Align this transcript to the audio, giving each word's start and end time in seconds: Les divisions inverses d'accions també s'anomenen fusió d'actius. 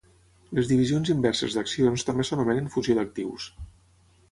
Les 0.59 0.71
divisions 0.71 1.11
inverses 1.15 1.59
d'accions 1.59 2.07
també 2.09 2.27
s'anomenen 2.31 2.73
fusió 2.77 2.99
d'actius. 3.03 3.49